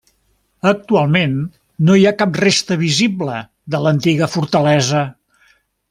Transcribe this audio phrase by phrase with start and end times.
[0.69, 1.35] Actualment
[1.89, 3.37] no hi ha cap resta visible
[3.75, 5.05] de l'antiga fortalesa.